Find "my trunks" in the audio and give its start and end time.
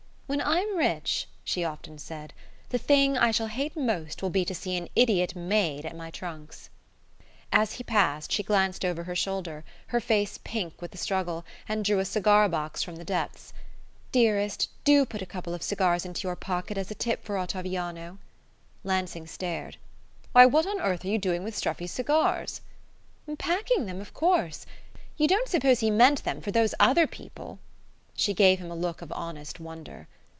5.93-6.69